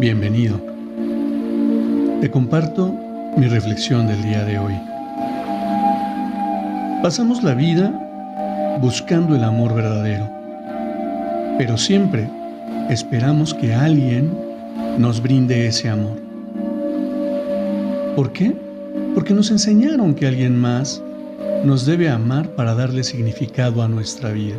Bienvenido. 0.00 0.58
Te 2.22 2.30
comparto 2.30 2.90
mi 3.36 3.48
reflexión 3.48 4.06
del 4.06 4.22
día 4.22 4.46
de 4.46 4.58
hoy. 4.58 4.72
Pasamos 7.02 7.42
la 7.42 7.52
vida 7.52 8.78
buscando 8.80 9.36
el 9.36 9.44
amor 9.44 9.74
verdadero, 9.74 10.26
pero 11.58 11.76
siempre 11.76 12.30
esperamos 12.88 13.52
que 13.52 13.74
alguien 13.74 14.30
nos 14.96 15.22
brinde 15.22 15.66
ese 15.66 15.90
amor. 15.90 16.16
¿Por 18.16 18.32
qué? 18.32 18.56
Porque 19.14 19.34
nos 19.34 19.50
enseñaron 19.50 20.14
que 20.14 20.26
alguien 20.26 20.56
más 20.56 21.02
nos 21.62 21.84
debe 21.84 22.08
amar 22.08 22.48
para 22.52 22.74
darle 22.74 23.04
significado 23.04 23.82
a 23.82 23.88
nuestra 23.88 24.32
vida. 24.32 24.56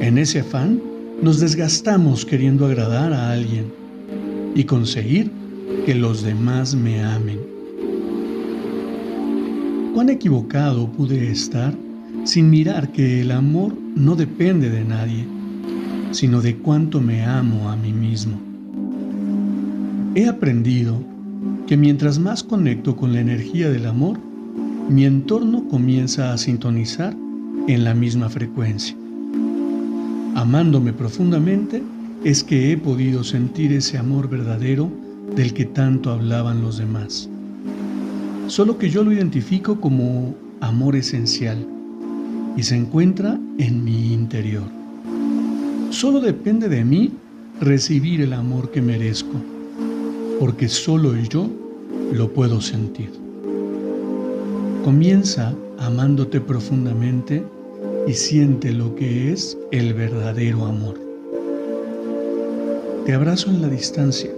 En 0.00 0.16
ese 0.16 0.40
afán, 0.40 0.80
nos 1.22 1.40
desgastamos 1.40 2.24
queriendo 2.24 2.66
agradar 2.66 3.12
a 3.12 3.32
alguien 3.32 3.72
y 4.54 4.64
conseguir 4.64 5.30
que 5.84 5.94
los 5.94 6.22
demás 6.22 6.74
me 6.74 7.02
amen. 7.02 7.40
¿Cuán 9.94 10.10
equivocado 10.10 10.90
pude 10.92 11.30
estar 11.30 11.74
sin 12.24 12.50
mirar 12.50 12.92
que 12.92 13.20
el 13.20 13.32
amor 13.32 13.74
no 13.96 14.14
depende 14.14 14.70
de 14.70 14.84
nadie, 14.84 15.26
sino 16.12 16.40
de 16.40 16.56
cuánto 16.56 17.00
me 17.00 17.24
amo 17.24 17.68
a 17.68 17.76
mí 17.76 17.92
mismo? 17.92 18.38
He 20.14 20.28
aprendido 20.28 21.02
que 21.66 21.76
mientras 21.76 22.18
más 22.18 22.44
conecto 22.44 22.96
con 22.96 23.12
la 23.12 23.20
energía 23.20 23.70
del 23.70 23.86
amor, 23.86 24.18
mi 24.88 25.04
entorno 25.04 25.66
comienza 25.68 26.32
a 26.32 26.38
sintonizar 26.38 27.14
en 27.66 27.84
la 27.84 27.94
misma 27.94 28.28
frecuencia. 28.28 28.96
Amándome 30.34 30.92
profundamente 30.92 31.82
es 32.24 32.42
que 32.44 32.72
he 32.72 32.76
podido 32.76 33.24
sentir 33.24 33.72
ese 33.72 33.98
amor 33.98 34.28
verdadero 34.28 34.90
del 35.34 35.52
que 35.54 35.64
tanto 35.64 36.10
hablaban 36.10 36.62
los 36.62 36.78
demás. 36.78 37.28
Solo 38.46 38.78
que 38.78 38.90
yo 38.90 39.04
lo 39.04 39.12
identifico 39.12 39.80
como 39.80 40.34
amor 40.60 40.96
esencial 40.96 41.66
y 42.56 42.62
se 42.62 42.76
encuentra 42.76 43.38
en 43.58 43.84
mi 43.84 44.12
interior. 44.12 44.64
Solo 45.90 46.20
depende 46.20 46.68
de 46.68 46.84
mí 46.84 47.12
recibir 47.60 48.20
el 48.20 48.32
amor 48.32 48.70
que 48.70 48.82
merezco, 48.82 49.34
porque 50.40 50.68
solo 50.68 51.14
yo 51.16 51.48
lo 52.12 52.32
puedo 52.32 52.60
sentir. 52.60 53.10
Comienza 54.84 55.54
amándote 55.78 56.40
profundamente 56.40 57.44
y 58.08 58.14
siente 58.14 58.72
lo 58.72 58.94
que 58.94 59.32
es 59.32 59.58
el 59.70 59.92
verdadero 59.92 60.64
amor. 60.64 60.94
Te 63.04 63.12
abrazo 63.12 63.50
en 63.50 63.60
la 63.60 63.68
distancia. 63.68 64.30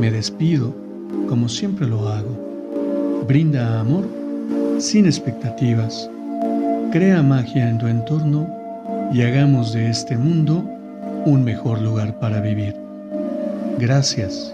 Me 0.00 0.10
despido 0.10 0.74
como 1.28 1.46
siempre 1.46 1.86
lo 1.86 2.08
hago. 2.08 3.24
Brinda 3.28 3.80
amor 3.80 4.06
sin 4.78 5.04
expectativas. 5.04 6.08
Crea 6.90 7.22
magia 7.22 7.68
en 7.68 7.76
tu 7.76 7.86
entorno 7.86 8.48
y 9.12 9.20
hagamos 9.20 9.74
de 9.74 9.90
este 9.90 10.16
mundo 10.16 10.64
un 11.26 11.44
mejor 11.44 11.82
lugar 11.82 12.18
para 12.18 12.40
vivir. 12.40 12.74
Gracias 13.78 14.53